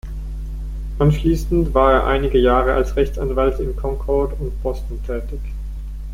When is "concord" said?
3.75-4.33